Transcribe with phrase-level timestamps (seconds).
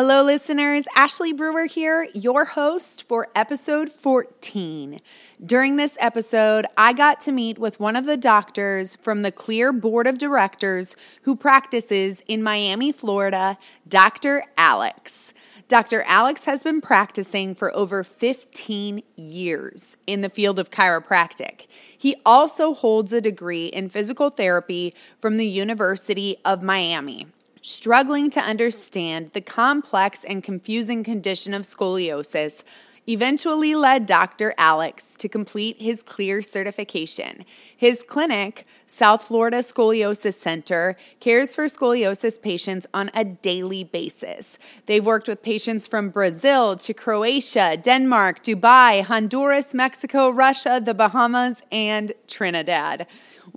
[0.00, 0.84] Hello, listeners.
[0.94, 5.00] Ashley Brewer here, your host for episode 14.
[5.44, 9.72] During this episode, I got to meet with one of the doctors from the Clear
[9.72, 13.58] Board of Directors who practices in Miami, Florida,
[13.88, 14.44] Dr.
[14.56, 15.32] Alex.
[15.66, 16.04] Dr.
[16.06, 21.66] Alex has been practicing for over 15 years in the field of chiropractic.
[21.98, 27.26] He also holds a degree in physical therapy from the University of Miami
[27.62, 32.62] struggling to understand the complex and confusing condition of scoliosis
[33.08, 34.54] eventually led Dr.
[34.58, 37.44] Alex to complete his CLEAR certification.
[37.74, 44.58] His clinic, South Florida Scoliosis Center, cares for scoliosis patients on a daily basis.
[44.84, 51.62] They've worked with patients from Brazil to Croatia, Denmark, Dubai, Honduras, Mexico, Russia, the Bahamas,
[51.72, 53.06] and Trinidad.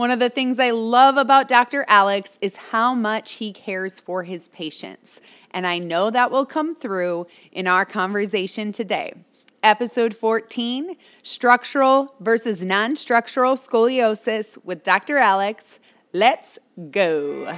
[0.01, 1.85] One of the things I love about Dr.
[1.87, 5.21] Alex is how much he cares for his patients.
[5.51, 9.13] And I know that will come through in our conversation today.
[9.61, 15.19] Episode 14 Structural versus Non Structural Scoliosis with Dr.
[15.19, 15.77] Alex.
[16.13, 16.57] Let's
[16.89, 17.55] go.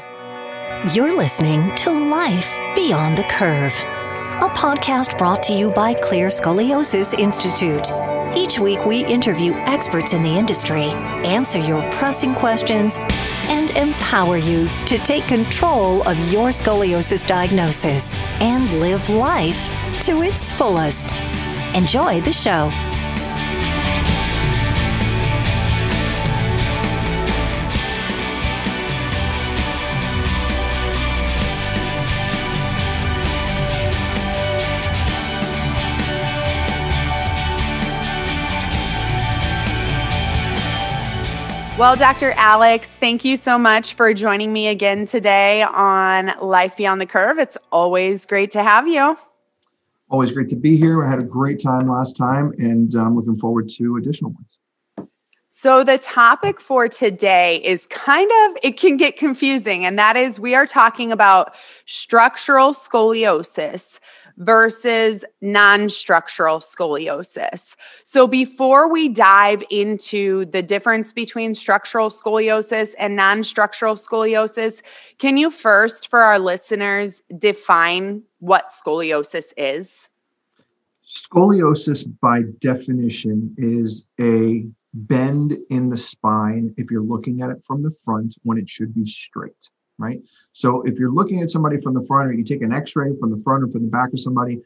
[0.92, 3.72] You're listening to Life Beyond the Curve,
[4.42, 7.92] a podcast brought to you by Clear Scoliosis Institute.
[8.36, 10.86] Each week, we interview experts in the industry,
[11.24, 12.98] answer your pressing questions,
[13.48, 19.70] and empower you to take control of your scoliosis diagnosis and live life
[20.02, 21.12] to its fullest.
[21.76, 22.72] Enjoy the show.
[41.76, 42.34] Well, Dr.
[42.34, 47.40] Alex, thank you so much for joining me again today on Life Beyond the Curve.
[47.40, 49.18] It's always great to have you.
[50.08, 51.04] Always great to be here.
[51.04, 54.60] I had a great time last time and I'm looking forward to additional ones.
[55.50, 60.38] So, the topic for today is kind of, it can get confusing, and that is
[60.38, 61.56] we are talking about
[61.86, 64.00] structural scoliosis
[64.38, 67.76] versus non structural scoliosis.
[68.04, 74.82] So, before we dive into the difference between structural scoliosis and non structural scoliosis,
[75.20, 80.10] can you first, for our listeners, define what scoliosis is?
[81.06, 87.82] Scoliosis, by definition, is a bend in the spine if you're looking at it from
[87.82, 90.20] the front when it should be straight right?
[90.54, 93.32] So if you're looking at somebody from the front or you take an x-ray from
[93.32, 94.62] the front or from the back of somebody,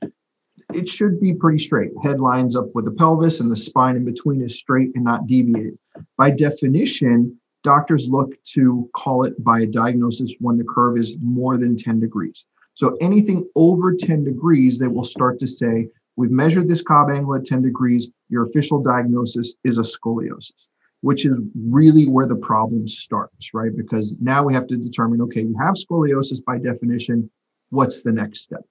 [0.73, 1.91] it should be pretty straight.
[2.03, 5.27] Head lines up with the pelvis and the spine in between is straight and not
[5.27, 5.77] deviated.
[6.17, 11.57] By definition, doctors look to call it by a diagnosis when the curve is more
[11.57, 12.45] than 10 degrees.
[12.73, 17.35] So anything over 10 degrees, they will start to say, we've measured this Cobb angle
[17.35, 18.11] at 10 degrees.
[18.29, 20.67] Your official diagnosis is a scoliosis
[21.01, 23.75] which is really where the problem starts, right?
[23.75, 27.29] Because now we have to determine okay, you have scoliosis by definition.
[27.69, 28.61] What's the next step?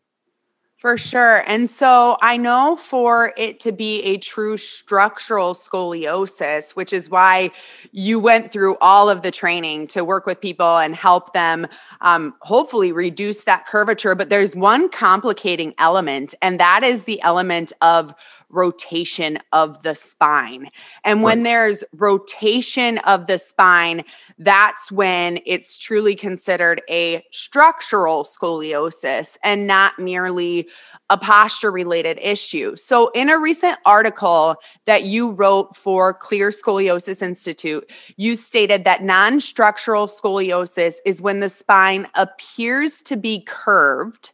[0.79, 1.43] For sure.
[1.47, 7.51] And so I know for it to be a true structural scoliosis, which is why
[7.93, 11.67] you went through all of the training to work with people and help them
[12.03, 14.15] um, hopefully reduce that curvature.
[14.15, 18.15] But there's one complicating element, and that is the element of
[18.49, 20.71] rotation of the spine.
[21.05, 24.05] And when there's rotation of the spine,
[24.39, 30.69] that's when it's truly considered a structural scoliosis and not merely
[31.11, 32.77] a posture related issue.
[32.77, 39.03] So, in a recent article that you wrote for Clear Scoliosis Institute, you stated that
[39.03, 44.33] non structural scoliosis is when the spine appears to be curved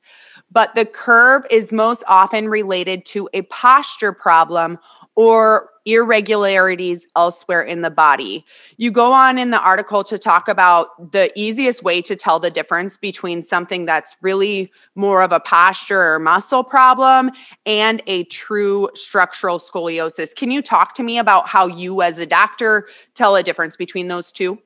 [0.52, 4.78] but the curve is most often related to a posture problem
[5.14, 8.44] or irregularities elsewhere in the body.
[8.76, 12.50] You go on in the article to talk about the easiest way to tell the
[12.50, 17.30] difference between something that's really more of a posture or muscle problem
[17.66, 20.34] and a true structural scoliosis.
[20.34, 24.08] Can you talk to me about how you, as a doctor, tell a difference between
[24.08, 24.58] those two?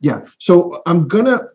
[0.00, 0.20] Yeah.
[0.38, 1.48] So I'm going to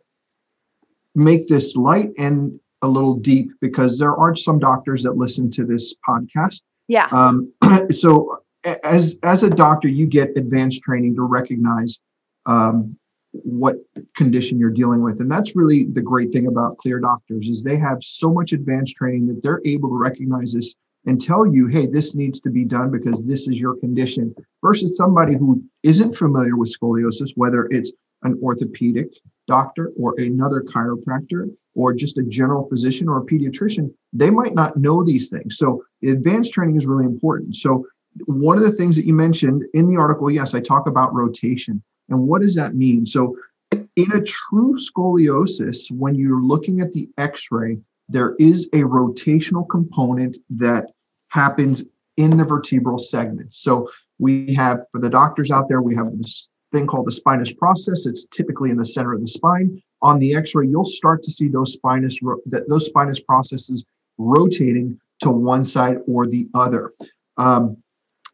[1.16, 5.66] make this light and a little deep because there are some doctors that listen to
[5.66, 6.64] this podcast.
[6.88, 7.08] Yeah.
[7.12, 7.52] Um,
[7.92, 8.40] so
[8.84, 12.00] as as a doctor, you get advanced training to recognize
[12.46, 12.98] um,
[13.32, 13.76] what
[14.16, 17.78] condition you're dealing with, and that's really the great thing about clear doctors is they
[17.78, 20.76] have so much advanced training that they're able to recognize this
[21.06, 24.36] and tell you, hey, this needs to be done because this is your condition.
[24.64, 27.92] Versus somebody who isn't familiar with scoliosis, whether it's
[28.24, 29.12] an orthopedic
[29.48, 34.78] doctor or another chiropractor or just a general physician or a pediatrician, they might not
[34.78, 35.58] know these things.
[35.58, 37.56] So advanced training is really important.
[37.56, 37.86] So
[38.26, 41.82] one of the things that you mentioned in the article, yes, I talk about rotation.
[42.10, 43.06] And what does that mean?
[43.06, 43.38] So
[43.72, 47.78] in a true scoliosis, when you're looking at the x-ray,
[48.10, 50.88] there is a rotational component that
[51.30, 51.84] happens
[52.18, 53.54] in the vertebral segment.
[53.54, 53.90] So
[54.20, 58.06] we have, for the doctors out there, we have this thing called the spinous process.
[58.06, 59.82] It's typically in the center of the spine.
[60.02, 63.84] On the X-ray, you'll start to see those spinous that those spinous processes
[64.18, 66.94] rotating to one side or the other.
[67.38, 67.78] Um,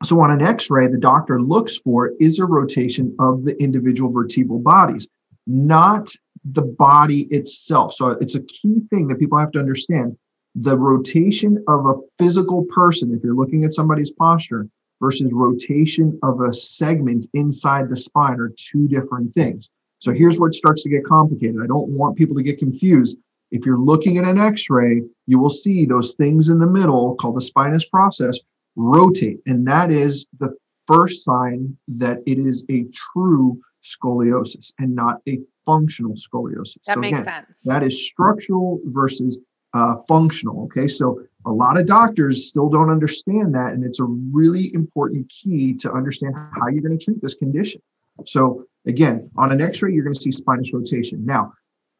[0.03, 4.59] so on an X-ray, the doctor looks for is a rotation of the individual vertebral
[4.59, 5.07] bodies,
[5.47, 6.09] not
[6.45, 7.93] the body itself.
[7.93, 10.17] So it's a key thing that people have to understand.
[10.55, 14.67] The rotation of a physical person, if you're looking at somebody's posture,
[15.01, 19.69] versus rotation of a segment inside the spine are two different things.
[19.99, 21.57] So here's where it starts to get complicated.
[21.63, 23.17] I don't want people to get confused.
[23.51, 27.15] If you're looking at an x ray, you will see those things in the middle
[27.15, 28.37] called the spinous process
[28.75, 29.39] rotate.
[29.45, 30.55] And that is the
[30.85, 36.77] first sign that it is a true scoliosis and not a functional scoliosis.
[36.85, 37.59] That so makes again, sense.
[37.65, 39.39] That is structural versus
[39.73, 40.65] uh, functional.
[40.65, 40.87] Okay.
[40.87, 43.71] So a lot of doctors still don't understand that.
[43.71, 47.81] And it's a really important key to understand how you're going to treat this condition.
[48.25, 51.25] So, again, on an x ray, you're going to see spinous rotation.
[51.25, 51.53] Now,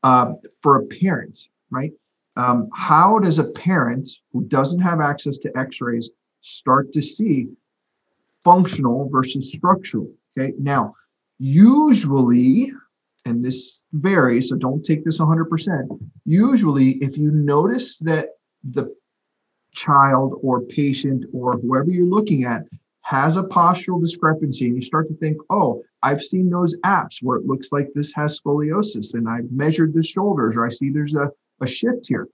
[0.04, 1.40] uh, for a parent,
[1.72, 1.92] right?
[2.36, 6.12] Um, how does a parent who doesn't have access to x rays
[6.42, 7.48] start to see
[8.44, 10.12] functional versus structural?
[10.38, 10.54] Okay.
[10.60, 10.94] Now,
[11.40, 12.72] usually,
[13.26, 16.00] and this varies, so don't take this 100%.
[16.26, 18.30] Usually, if you notice that
[18.64, 18.94] the
[19.78, 22.64] child or patient or whoever you're looking at
[23.02, 27.38] has a postural discrepancy and you start to think, oh, I've seen those apps where
[27.38, 31.16] it looks like this has scoliosis and I've measured the shoulders or I see there's
[31.16, 31.32] a,
[31.62, 32.28] a shift here.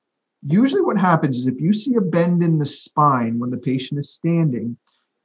[0.46, 4.00] Usually, what happens is if you see a bend in the spine when the patient
[4.00, 4.76] is standing,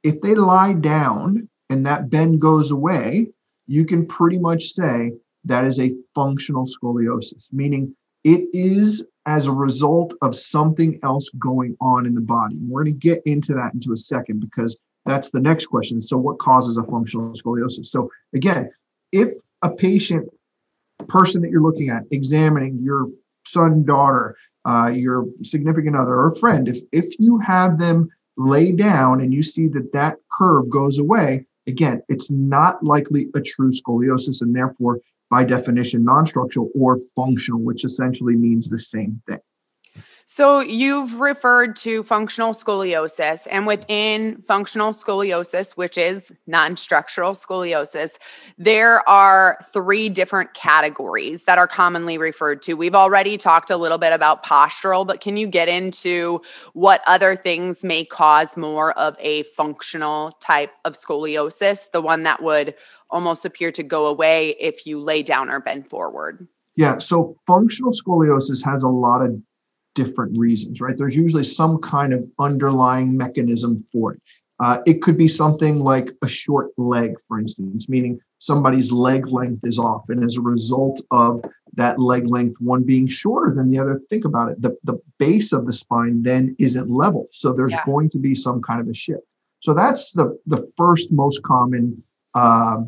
[0.03, 3.27] if they lie down and that bend goes away,
[3.67, 5.13] you can pretty much say
[5.45, 11.77] that is a functional scoliosis, meaning it is as a result of something else going
[11.79, 12.57] on in the body.
[12.61, 16.01] We're going to get into that into a second because that's the next question.
[16.01, 17.87] So, what causes a functional scoliosis?
[17.87, 18.71] So, again,
[19.11, 19.29] if
[19.61, 20.29] a patient,
[21.07, 23.07] person that you're looking at, examining your
[23.47, 29.21] son, daughter, uh, your significant other, or friend, if if you have them lay down
[29.21, 34.41] and you see that that curve goes away, again, it's not likely a true scoliosis,
[34.41, 39.39] and therefore by definition non-structural or functional, which essentially means the same thing.
[40.31, 48.11] So you've referred to functional scoliosis, and within functional scoliosis, which is non structural scoliosis,
[48.55, 52.75] there are three different categories that are commonly referred to.
[52.75, 56.43] We've already talked a little bit about postural, but can you get into
[56.73, 62.43] what other things may cause more of a functional type of scoliosis, the one that
[62.43, 62.75] would
[63.09, 66.47] almost appear to go away if you lay down or bend forward?
[66.75, 69.41] Yeah, so functional scoliosis has a lot of
[70.03, 70.97] different reasons, right?
[70.97, 74.21] There's usually some kind of underlying mechanism for it.
[74.61, 79.61] Uh, it could be something like a short leg, for instance, meaning somebody's leg length
[79.65, 80.03] is off.
[80.09, 81.43] And as a result of
[81.73, 84.61] that leg length, one being shorter than the other, think about it.
[84.61, 87.27] The, the base of the spine then isn't level.
[87.31, 87.85] So there's yeah.
[87.85, 89.23] going to be some kind of a shift.
[89.61, 92.01] So that's the, the first most common
[92.33, 92.79] uh,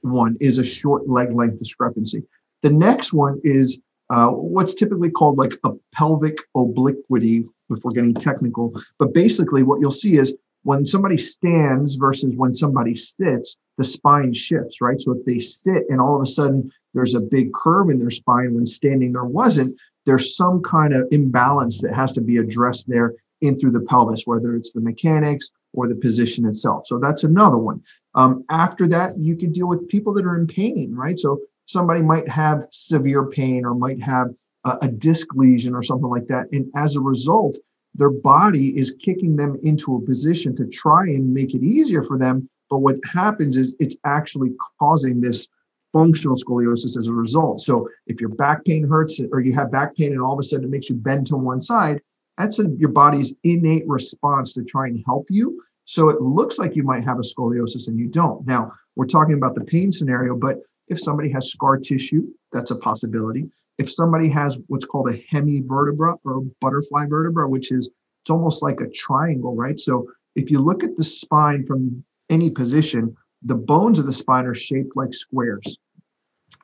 [0.00, 2.22] one is a short leg length discrepancy.
[2.62, 3.78] The next one is
[4.10, 8.78] uh, what's typically called like a pelvic obliquity, if we're getting technical.
[8.98, 10.34] But basically, what you'll see is
[10.64, 15.00] when somebody stands versus when somebody sits, the spine shifts, right?
[15.00, 18.10] So if they sit and all of a sudden there's a big curve in their
[18.10, 22.88] spine when standing there wasn't, there's some kind of imbalance that has to be addressed
[22.88, 26.86] there in through the pelvis, whether it's the mechanics or the position itself.
[26.86, 27.82] So that's another one.
[28.14, 31.18] Um, after that, you can deal with people that are in pain, right?
[31.18, 34.28] So somebody might have severe pain or might have
[34.64, 36.46] a, a disc lesion or something like that.
[36.52, 37.56] And as a result,
[37.94, 42.18] their body is kicking them into a position to try and make it easier for
[42.18, 42.48] them.
[42.70, 45.46] But what happens is it's actually causing this
[45.92, 47.60] functional scoliosis as a result.
[47.60, 50.42] So if your back pain hurts or you have back pain and all of a
[50.42, 52.00] sudden it makes you bend to one side,
[52.36, 55.62] that's a, your body's innate response to try and help you.
[55.84, 58.44] So it looks like you might have a scoliosis and you don't.
[58.44, 62.76] Now, we're talking about the pain scenario, but if somebody has scar tissue, that's a
[62.76, 63.50] possibility.
[63.78, 67.90] If somebody has what's called a hemivertebra or butterfly vertebra, which is
[68.22, 69.78] it's almost like a triangle, right?
[69.78, 74.46] So if you look at the spine from any position, the bones of the spine
[74.46, 75.76] are shaped like squares.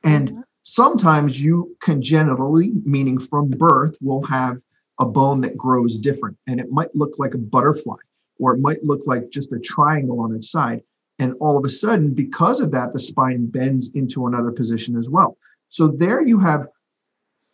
[0.04, 0.40] And mm-hmm.
[0.62, 4.56] sometimes you congenitally, meaning from birth, will have
[4.98, 7.96] a bone that grows different and it might look like a butterfly
[8.38, 10.82] or it might look like just a triangle on its side.
[11.20, 15.10] And all of a sudden, because of that, the spine bends into another position as
[15.10, 15.36] well.
[15.68, 16.66] So there you have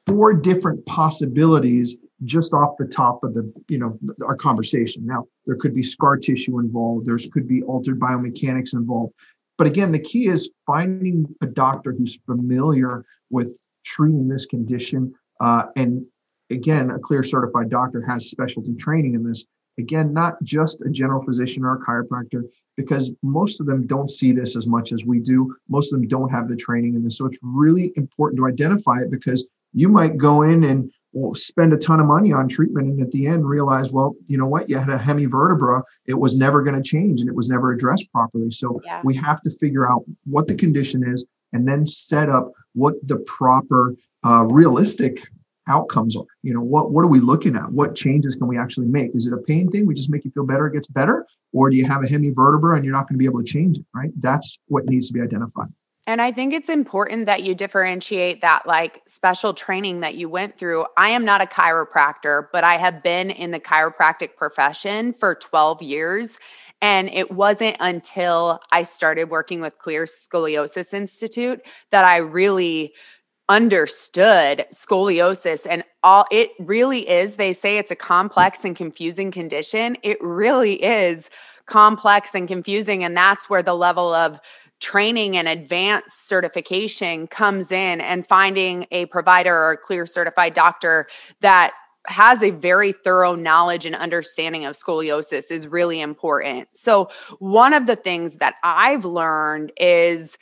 [0.07, 5.05] four different possibilities just off the top of the you know our conversation.
[5.05, 7.07] Now there could be scar tissue involved.
[7.07, 9.13] There could be altered biomechanics involved.
[9.59, 15.65] But again the key is finding a doctor who's familiar with treating this condition uh,
[15.75, 16.07] and
[16.51, 19.45] again a clear certified doctor has specialty training in this.
[19.77, 22.45] Again not just a general physician or a chiropractor
[22.77, 26.09] because most of them don't see this as much as we do most of them
[26.09, 29.89] don't have the training in this so it's really important to identify it because you
[29.89, 33.27] might go in and well, spend a ton of money on treatment and at the
[33.27, 36.83] end realize, well, you know what, you had a hemivertebra, it was never going to
[36.83, 38.51] change and it was never addressed properly.
[38.51, 39.01] So yeah.
[39.03, 43.17] we have to figure out what the condition is and then set up what the
[43.21, 43.95] proper
[44.27, 45.17] uh, realistic
[45.69, 46.25] outcomes are.
[46.43, 47.71] You know, what what are we looking at?
[47.73, 49.15] What changes can we actually make?
[49.15, 49.87] Is it a pain thing?
[49.87, 52.77] We just make you feel better, it gets better, or do you have a hemivertebra
[52.77, 53.85] and you're not going to be able to change it?
[53.95, 54.11] Right?
[54.21, 55.69] That's what needs to be identified.
[56.09, 60.57] And I think it's important that you differentiate that like special training that you went
[60.57, 60.87] through.
[60.97, 65.83] I am not a chiropractor, but I have been in the chiropractic profession for 12
[65.83, 66.31] years.
[66.81, 72.95] And it wasn't until I started working with Clear Scoliosis Institute that I really
[73.49, 79.97] understood scoliosis and all it really is they say it's a complex and confusing condition
[80.03, 81.31] it really is
[81.67, 84.41] complex and confusing and that's where the level of
[84.81, 91.07] training and advanced certification comes in and finding a provider or a clear certified doctor
[91.41, 91.73] that
[92.09, 96.69] has a very thorough knowledge and understanding of scoliosis is really important.
[96.73, 100.39] So, one of the things that I've learned is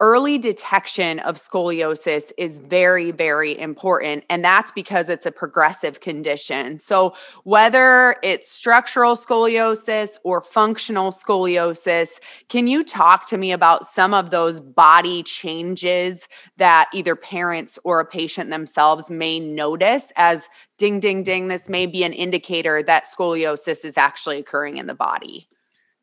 [0.00, 4.24] early detection of scoliosis is very, very important.
[4.28, 6.78] And that's because it's a progressive condition.
[6.80, 12.10] So, whether it's structural scoliosis or functional scoliosis,
[12.48, 18.00] can you talk to me about some of those body changes that either parents or
[18.00, 23.06] a patient themselves may notice as ding, ding, ding, this may be an indicator that
[23.06, 25.48] scoliosis is actually occurring in the body?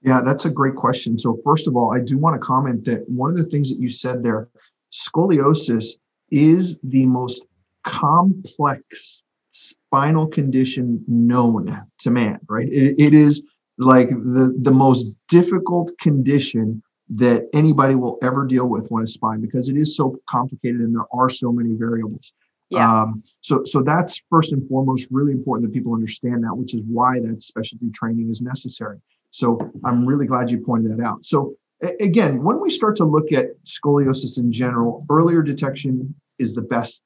[0.04, 1.18] Yeah, that's a great question.
[1.18, 3.80] So, first of all, I do want to comment that one of the things that
[3.80, 4.50] you said there,
[4.92, 5.86] scoliosis
[6.32, 7.46] is the most
[7.86, 12.68] complex spinal condition known to man, right?
[12.68, 13.46] it, it is
[13.78, 16.82] like the, the most difficult condition
[17.14, 20.96] that anybody will ever deal with when a spine because it is so complicated and
[20.96, 22.32] there are so many variables.
[22.70, 23.02] Yeah.
[23.02, 26.82] Um, so, so that's first and foremost really important that people understand that, which is
[26.88, 28.98] why that specialty training is necessary.
[29.32, 31.26] So I'm really glad you pointed that out.
[31.26, 31.56] So
[32.00, 37.04] again, when we start to look at scoliosis in general, earlier detection is the best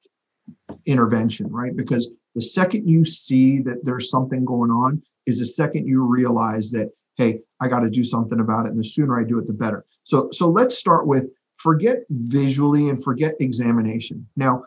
[0.86, 1.76] intervention, right?
[1.76, 6.72] Because the second you see that there's something going on is the second you realize
[6.72, 8.70] that, hey, I got to do something about it.
[8.70, 9.86] And the sooner I do it, the better.
[10.04, 14.28] So, so let's start with forget visually and forget examination.
[14.36, 14.64] Now,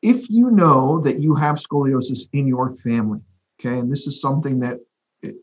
[0.00, 3.20] if you know that you have scoliosis in your family,
[3.60, 4.78] okay, and this is something that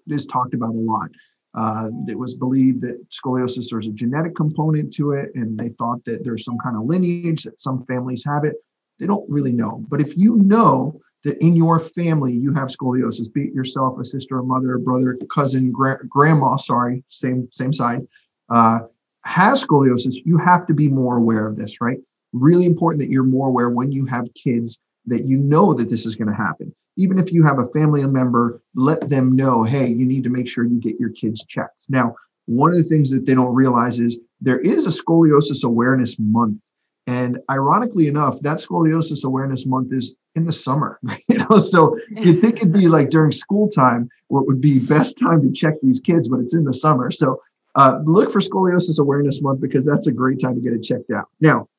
[0.08, 1.10] is talked about a lot.
[1.56, 6.04] Uh, it was believed that scoliosis there's a genetic component to it, and they thought
[6.06, 8.56] that there's some kind of lineage that some families have it.
[9.00, 9.84] They don't really know.
[9.90, 14.06] But if you know that in your family you have scoliosis, be it yourself, a
[14.06, 18.08] sister, a mother, a brother, cousin, gra- grandma, sorry, same same side,
[18.50, 18.80] uh,
[19.24, 21.98] has scoliosis, you have to be more aware of this, right?
[22.32, 26.06] Really important that you're more aware when you have kids that you know that this
[26.06, 29.88] is going to happen even if you have a family member, let them know, hey,
[29.88, 31.86] you need to make sure you get your kids checked.
[31.88, 32.14] Now,
[32.46, 36.60] one of the things that they don't realize is there is a scoliosis awareness month.
[37.08, 41.00] And ironically enough, that scoliosis awareness month is in the summer.
[41.30, 44.80] You know, so you'd think it'd be like during school time where it would be
[44.80, 47.12] best time to check these kids, but it's in the summer.
[47.12, 47.42] So
[47.76, 51.12] uh, look for scoliosis awareness month because that's a great time to get it checked
[51.12, 51.30] out.
[51.40, 51.70] Now,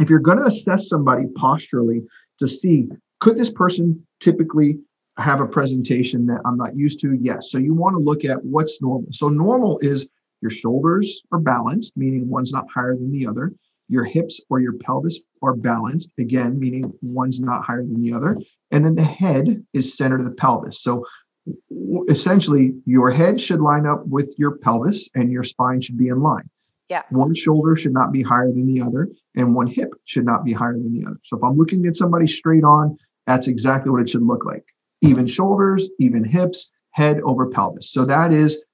[0.00, 2.02] if you're going to assess somebody posturally
[2.40, 2.88] to see
[3.20, 4.78] could this person typically
[5.18, 7.16] have a presentation that I'm not used to?
[7.20, 7.50] Yes.
[7.50, 9.06] So you want to look at what's normal.
[9.12, 10.06] So normal is
[10.40, 13.52] your shoulders are balanced, meaning one's not higher than the other.
[13.88, 18.38] Your hips or your pelvis are balanced, again, meaning one's not higher than the other.
[18.70, 20.82] And then the head is center to the pelvis.
[20.82, 21.04] So
[22.08, 26.22] essentially, your head should line up with your pelvis and your spine should be in
[26.22, 26.48] line.
[26.88, 27.02] Yeah.
[27.10, 30.52] One shoulder should not be higher than the other, and one hip should not be
[30.52, 31.18] higher than the other.
[31.22, 34.64] So if I'm looking at somebody straight on, that's exactly what it should look like.
[35.02, 37.92] Even shoulders, even hips, head over pelvis.
[37.92, 38.64] So that is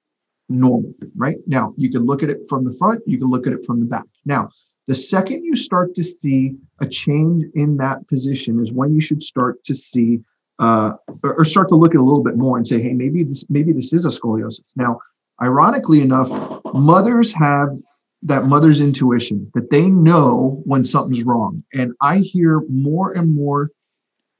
[0.49, 1.37] normal, right?
[1.45, 3.79] Now, you can look at it from the front, you can look at it from
[3.79, 4.05] the back.
[4.25, 4.49] Now,
[4.87, 9.21] The second you start to see a change in that position is when you should
[9.21, 10.21] start to see
[10.59, 13.45] uh, or start to look at a little bit more and say, hey, maybe this
[13.49, 14.61] maybe this is a scoliosis.
[14.75, 14.99] Now,
[15.41, 16.29] ironically enough,
[16.73, 17.77] mothers have
[18.23, 21.63] that mother's intuition that they know when something's wrong.
[21.73, 23.69] And I hear more and more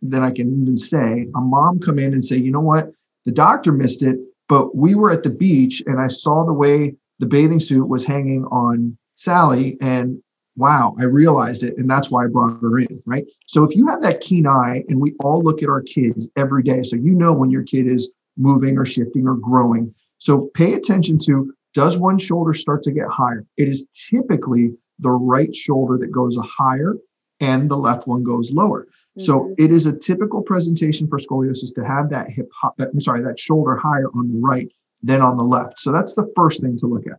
[0.02, 2.92] than I can even say a mom come in and say, you know what,
[3.26, 6.96] the doctor missed it, but we were at the beach and I saw the way
[7.20, 10.22] the bathing suit was hanging on Sally and
[10.56, 11.78] wow, I realized it.
[11.78, 13.26] And that's why I brought her in, right?
[13.48, 16.64] So if you have that keen eye and we all look at our kids every
[16.64, 19.94] day, so you know when your kid is moving or shifting or growing.
[20.18, 23.46] So pay attention to does one shoulder start to get higher?
[23.58, 26.96] It is typically the right shoulder that goes higher
[27.40, 28.88] and the left one goes lower.
[29.18, 29.26] Mm-hmm.
[29.26, 33.40] So it is a typical presentation for scoliosis to have that hip, I'm sorry, that
[33.40, 34.72] shoulder higher on the right
[35.04, 35.80] than on the left.
[35.80, 37.18] So that's the first thing to look at.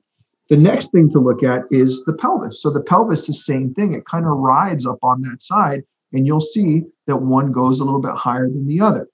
[0.49, 2.63] The next thing to look at is the pelvis.
[2.63, 3.93] So the pelvis is the same thing.
[3.93, 7.85] It kind of rides up on that side, and you'll see that one goes a
[7.85, 9.09] little bit higher than the other.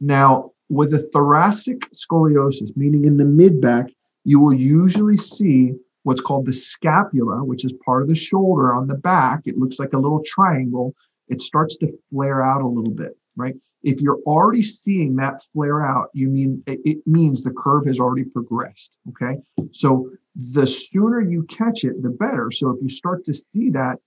[0.00, 3.86] Now, with a thoracic scoliosis, meaning in the mid back,
[4.24, 8.86] you will usually see what's called the scapula, which is part of the shoulder on
[8.86, 9.42] the back.
[9.46, 10.94] It looks like a little triangle.
[11.28, 13.54] It starts to flare out a little bit, right?
[13.82, 18.24] If you're already seeing that flare out, you mean it means the curve has already
[18.24, 18.90] progressed.
[19.10, 19.38] Okay.
[19.72, 22.50] So the sooner you catch it, the better.
[22.50, 23.98] So if you start to see that,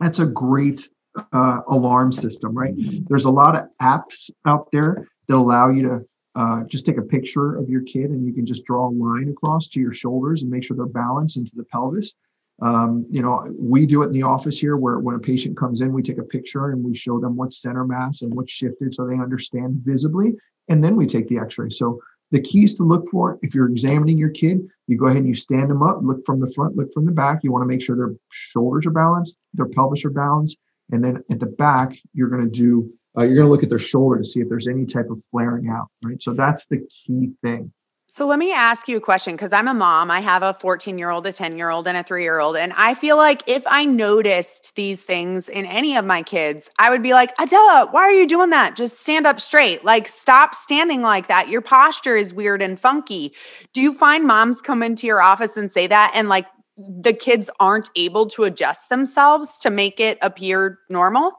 [0.00, 0.88] that's a great
[1.32, 2.74] uh, alarm system, right?
[3.08, 6.04] There's a lot of apps out there that allow you to
[6.36, 9.28] uh, just take a picture of your kid and you can just draw a line
[9.28, 12.14] across to your shoulders and make sure they're balanced into the pelvis.
[12.62, 15.80] Um, you know, we do it in the office here where when a patient comes
[15.80, 18.94] in, we take a picture and we show them what's center mass and what's shifted
[18.94, 20.34] so they understand visibly.
[20.68, 21.70] And then we take the x ray.
[21.70, 22.00] So
[22.30, 25.34] the keys to look for if you're examining your kid, you go ahead and you
[25.34, 27.42] stand them up, look from the front, look from the back.
[27.42, 30.58] You want to make sure their shoulders are balanced, their pelvis are balanced.
[30.92, 33.68] And then at the back, you're going to do, uh, you're going to look at
[33.68, 36.20] their shoulder to see if there's any type of flaring out, right?
[36.22, 37.72] So that's the key thing.
[38.12, 40.10] So let me ask you a question because I'm a mom.
[40.10, 42.56] I have a 14 year old, a 10 year old, and a three year old.
[42.56, 46.90] And I feel like if I noticed these things in any of my kids, I
[46.90, 48.74] would be like, Adela, why are you doing that?
[48.74, 49.84] Just stand up straight.
[49.84, 51.50] Like, stop standing like that.
[51.50, 53.32] Your posture is weird and funky.
[53.72, 56.10] Do you find moms come into your office and say that?
[56.12, 61.34] And like, the kids aren't able to adjust themselves to make it appear normal?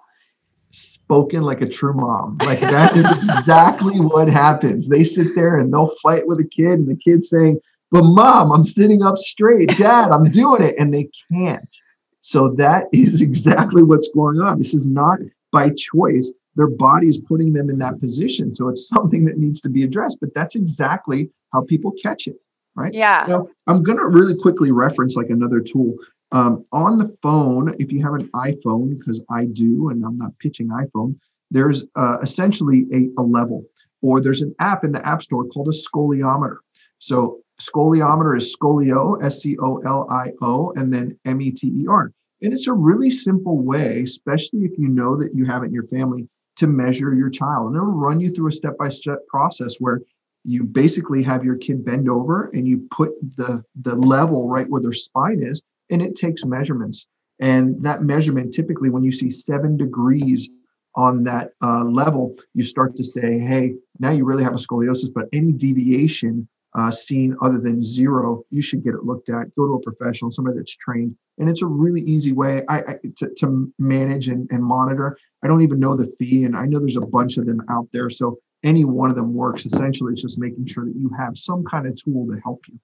[1.12, 2.38] Spoken like a true mom.
[2.46, 4.88] Like that is exactly what happens.
[4.88, 7.60] They sit there and they'll fight with a kid, and the kid's saying,
[7.92, 9.78] But mom, I'm sitting up straight.
[9.78, 10.76] Dad, I'm doing it.
[10.80, 11.76] And they can't.
[12.22, 14.58] So that is exactly what's going on.
[14.58, 15.20] This is not
[15.52, 16.32] by choice.
[16.56, 18.54] Their body is putting them in that position.
[18.54, 20.20] So it's something that needs to be addressed.
[20.22, 22.38] But that's exactly how people catch it.
[22.74, 22.94] Right.
[22.94, 23.26] Yeah.
[23.28, 25.94] Now, I'm going to really quickly reference like another tool.
[26.32, 30.38] Um, on the phone, if you have an iPhone, because I do, and I'm not
[30.40, 31.18] pitching iPhone,
[31.50, 33.66] there's uh, essentially a, a level,
[34.02, 36.58] or there's an app in the App Store called a scoliometer.
[37.00, 41.68] So scoliometer is scolio, S C O L I O, and then M E T
[41.68, 42.14] E R.
[42.42, 45.74] And it's a really simple way, especially if you know that you have it in
[45.74, 47.68] your family, to measure your child.
[47.68, 50.02] And it'll run you through a step by step process where
[50.44, 54.82] you basically have your kid bend over and you put the, the level right where
[54.82, 57.08] their spine is and it takes measurements.
[57.40, 60.50] And that measurement, typically, when you see seven degrees
[60.96, 65.14] on that uh, level, you start to say, hey, now you really have a scoliosis,
[65.14, 69.54] but any deviation uh, seen other than zero, you should get it looked at.
[69.56, 71.16] Go to a professional, somebody that's trained.
[71.38, 75.18] And it's a really easy way I, I to, to manage and, and monitor.
[75.44, 77.88] I don't even know the fee, and I know there's a bunch of them out
[77.92, 78.10] there.
[78.10, 79.66] So any one of them works.
[79.66, 82.80] Essentially, it's just making sure that you have some kind of tool to help you.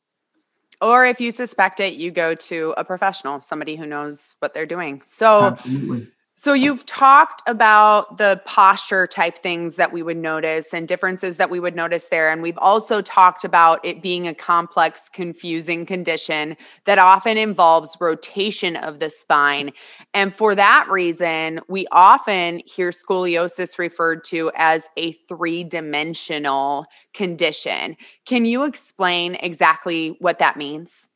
[0.81, 4.65] Or if you suspect it, you go to a professional, somebody who knows what they're
[4.65, 5.01] doing.
[5.01, 6.07] So, Absolutely.
[6.39, 11.49] So you've talked about the posture type things that we would notice and differences that
[11.49, 12.29] we would notice there.
[12.29, 18.75] And we've also talked about it being a complex, confusing condition that often involves rotation
[18.75, 19.71] of the spine.
[20.13, 27.97] And for that reason, we often hear scoliosis referred to as a three dimensional condition.
[28.25, 31.07] Can you explain exactly what that means?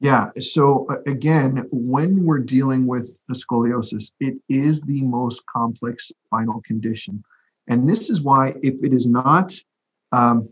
[0.00, 0.30] Yeah.
[0.38, 7.22] So uh, again, when we're dealing with scoliosis, it is the most complex spinal condition,
[7.68, 9.54] and this is why if it is not,
[10.12, 10.48] um,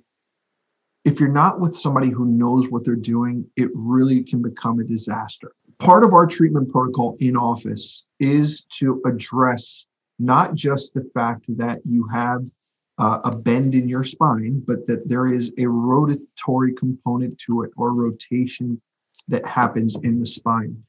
[1.05, 4.85] if you're not with somebody who knows what they're doing, it really can become a
[4.85, 5.53] disaster.
[5.79, 9.87] Part of our treatment protocol in office is to address
[10.19, 12.45] not just the fact that you have
[12.99, 17.71] uh, a bend in your spine, but that there is a rotatory component to it
[17.77, 18.81] or rotation
[19.29, 20.83] that happens in the spine.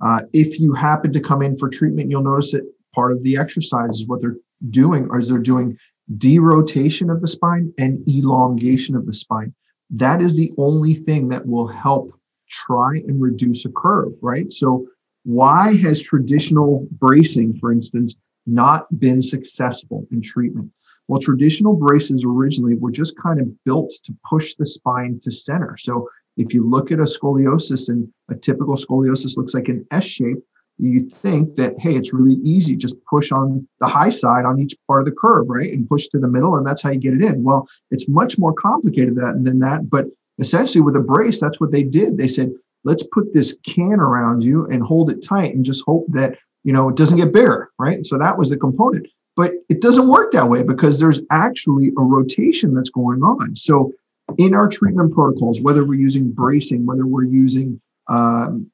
[0.00, 3.36] Uh, if you happen to come in for treatment, you'll notice that part of the
[3.36, 4.36] exercise is what they're
[4.70, 5.76] doing, is they're doing
[6.18, 9.54] derotation of the spine and elongation of the spine.
[9.90, 12.12] That is the only thing that will help
[12.48, 14.52] try and reduce a curve, right?
[14.52, 14.86] So,
[15.24, 20.70] why has traditional bracing, for instance, not been successful in treatment?
[21.08, 25.76] Well, traditional braces originally were just kind of built to push the spine to center.
[25.76, 30.04] So, if you look at a scoliosis and a typical scoliosis looks like an S
[30.04, 30.38] shape,
[30.78, 34.74] you think that, hey, it's really easy, just push on the high side on each
[34.86, 35.70] part of the curve, right?
[35.70, 37.42] And push to the middle, and that's how you get it in.
[37.42, 39.90] Well, it's much more complicated than that.
[39.90, 40.06] But
[40.38, 42.16] essentially, with a brace, that's what they did.
[42.16, 42.50] They said,
[42.84, 46.72] let's put this can around you and hold it tight and just hope that, you
[46.72, 48.06] know, it doesn't get bigger, right?
[48.06, 49.06] So that was the component.
[49.36, 53.54] But it doesn't work that way because there's actually a rotation that's going on.
[53.54, 53.92] So
[54.38, 58.70] in our treatment protocols, whether we're using bracing, whether we're using um,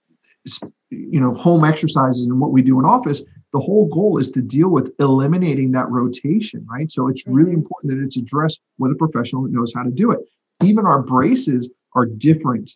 [0.90, 3.22] you know home exercises and what we do in office
[3.56, 6.90] the whole goal is to deal with eliminating that rotation right?
[6.90, 7.60] So it's really mm-hmm.
[7.60, 10.20] important that it's addressed with a professional that knows how to do it.
[10.62, 12.72] Even our braces are different.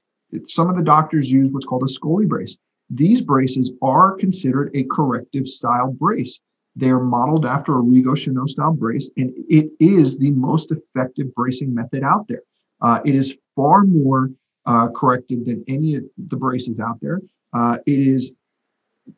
[0.47, 2.53] Some of the doctors use what's called a ScoliBrace.
[2.89, 6.41] These braces are considered a corrective style brace.
[6.77, 11.35] They are modeled after a Rigo Cheneau style brace, and it is the most effective
[11.35, 12.43] bracing method out there.
[12.83, 14.31] Uh, it is far more
[14.67, 17.21] uh, corrective than any of the braces out there.
[17.53, 18.33] Uh, it is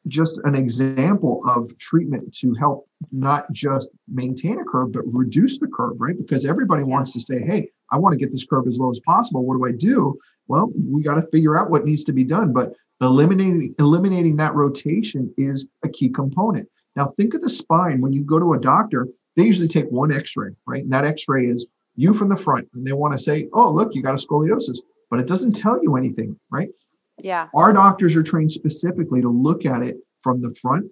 [0.09, 5.67] just an example of treatment to help not just maintain a curve, but reduce the
[5.67, 6.17] curve, right?
[6.17, 9.01] Because everybody wants to say, hey, I want to get this curve as low as
[9.01, 9.45] possible.
[9.45, 10.19] What do I do?
[10.49, 12.53] Well, we got to figure out what needs to be done.
[12.53, 16.69] But eliminating eliminating that rotation is a key component.
[16.97, 18.01] Now think of the spine.
[18.01, 20.83] When you go to a doctor, they usually take one x-ray, right?
[20.83, 21.67] And that x-ray is
[21.97, 22.69] you from the front.
[22.75, 24.79] And they want to say, oh, look, you got a scoliosis.
[25.11, 26.71] But it doesn't tell you anything, right?
[27.19, 27.49] Yeah.
[27.55, 30.91] Our doctors are trained specifically to look at it from the front,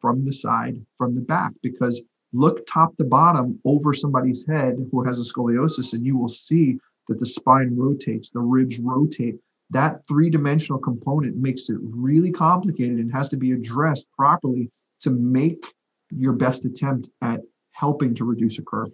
[0.00, 5.04] from the side, from the back, because look top to bottom over somebody's head who
[5.04, 9.36] has a scoliosis, and you will see that the spine rotates, the ribs rotate.
[9.70, 14.70] That three dimensional component makes it really complicated and has to be addressed properly
[15.02, 15.64] to make
[16.10, 17.40] your best attempt at
[17.72, 18.90] helping to reduce a curve.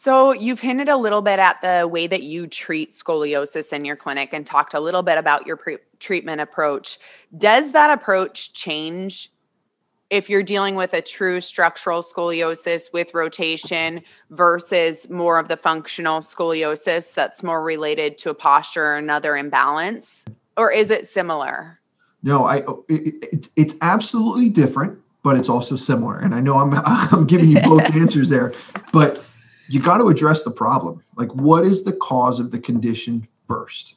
[0.00, 3.96] So, you've hinted a little bit at the way that you treat scoliosis in your
[3.96, 7.00] clinic and talked a little bit about your pre- treatment approach.
[7.36, 9.32] Does that approach change
[10.08, 16.20] if you're dealing with a true structural scoliosis with rotation versus more of the functional
[16.20, 20.24] scoliosis that's more related to a posture or another imbalance?
[20.56, 21.80] Or is it similar?
[22.22, 26.20] No, I oh, it, it, it's absolutely different, but it's also similar.
[26.20, 28.52] And I know I'm I'm giving you both answers there,
[28.92, 29.24] but
[29.68, 31.02] you got to address the problem.
[31.16, 33.94] Like, what is the cause of the condition first?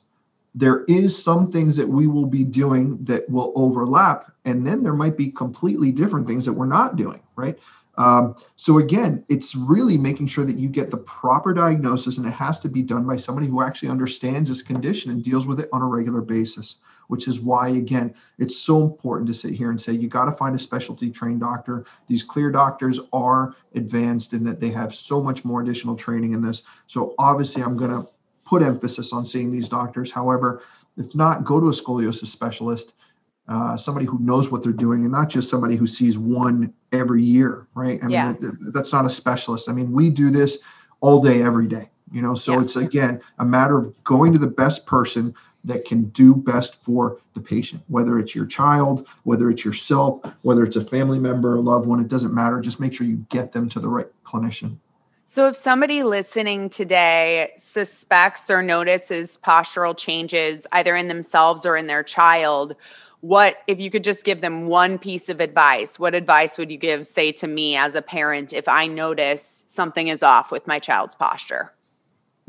[0.53, 4.93] There is some things that we will be doing that will overlap, and then there
[4.93, 7.57] might be completely different things that we're not doing, right?
[7.97, 12.31] Um, so again, it's really making sure that you get the proper diagnosis, and it
[12.31, 15.69] has to be done by somebody who actually understands this condition and deals with it
[15.71, 16.77] on a regular basis.
[17.11, 20.31] Which is why, again, it's so important to sit here and say you got to
[20.31, 21.85] find a specialty trained doctor.
[22.07, 26.41] These clear doctors are advanced in that they have so much more additional training in
[26.41, 26.63] this.
[26.87, 28.07] So obviously, I'm going to
[28.45, 30.11] put emphasis on seeing these doctors.
[30.11, 30.61] However,
[30.97, 32.93] if not, go to a scoliosis specialist
[33.51, 37.21] uh, somebody who knows what they're doing and not just somebody who sees one every
[37.21, 37.99] year, right?
[38.03, 38.33] I yeah.
[38.33, 39.67] mean, that's not a specialist.
[39.67, 40.63] I mean, we do this
[41.01, 42.61] all day, every day, you know, so yeah.
[42.61, 47.19] it's again a matter of going to the best person that can do best for
[47.33, 51.61] the patient, whether it's your child, whether it's yourself, whether it's a family member, a
[51.61, 52.59] loved one, it doesn't matter.
[52.59, 54.77] Just make sure you get them to the right clinician.
[55.25, 61.87] So, if somebody listening today suspects or notices postural changes either in themselves or in
[61.87, 62.75] their child,
[63.21, 66.77] what if you could just give them one piece of advice what advice would you
[66.77, 70.79] give say to me as a parent if i notice something is off with my
[70.79, 71.71] child's posture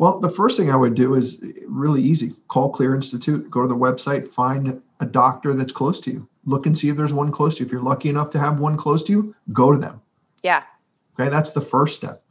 [0.03, 3.63] well the first thing i would do is eh, really easy call clear institute go
[3.63, 7.15] to the website find a doctor that's close to you look and see if there's
[7.15, 9.73] one close to you if you're lucky enough to have one close to you go
[9.73, 10.01] to them
[10.43, 10.65] yeah
[11.15, 12.25] okay that's the first step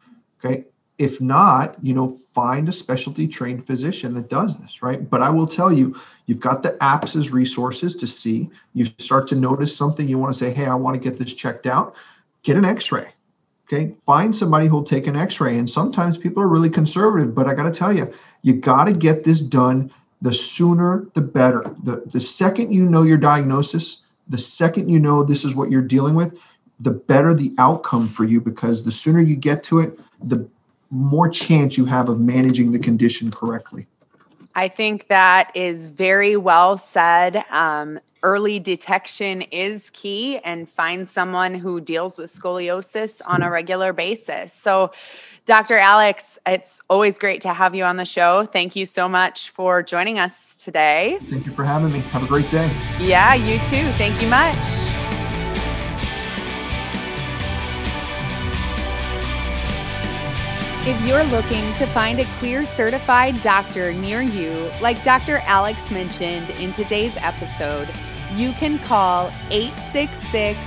[0.43, 0.65] okay
[1.01, 5.10] if not, you know, find a specialty trained physician that does this, right?
[5.10, 5.95] But I will tell you,
[6.27, 8.51] you've got the apps as resources to see.
[8.73, 11.34] You start to notice something, you want to say, hey, I want to get this
[11.34, 11.95] checked out.
[12.43, 13.07] Get an x ray.
[13.71, 13.93] Okay.
[14.05, 15.57] Find somebody who'll take an x ray.
[15.57, 18.93] And sometimes people are really conservative, but I got to tell you, you got to
[18.93, 19.91] get this done.
[20.21, 21.63] The sooner, the better.
[21.84, 25.81] The, the second you know your diagnosis, the second you know this is what you're
[25.81, 26.38] dealing with,
[26.79, 30.47] the better the outcome for you because the sooner you get to it, the
[30.91, 33.88] more chance you have of managing the condition correctly.
[34.53, 37.43] I think that is very well said.
[37.49, 43.93] Um, early detection is key and find someone who deals with scoliosis on a regular
[43.93, 44.53] basis.
[44.53, 44.91] So,
[45.45, 45.77] Dr.
[45.77, 48.45] Alex, it's always great to have you on the show.
[48.45, 51.17] Thank you so much for joining us today.
[51.29, 51.99] Thank you for having me.
[51.99, 52.71] Have a great day.
[52.99, 53.91] Yeah, you too.
[53.97, 54.55] Thank you much.
[60.84, 65.38] If you're looking to find a clear certified doctor near you, like Dr.
[65.45, 67.88] Alex mentioned in today's episode,
[68.35, 70.57] you can call 866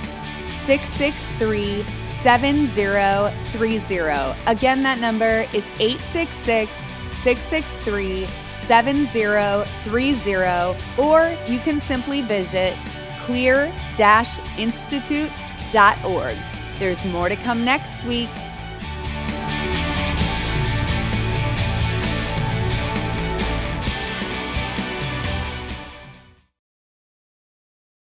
[0.65, 1.83] 663
[2.23, 4.39] 7030.
[4.47, 6.75] Again, that number is 866
[7.23, 8.27] 663
[8.65, 12.75] 7030, or you can simply visit
[13.19, 13.71] clear
[14.57, 16.37] institute.org.
[16.79, 18.31] There's more to come next week.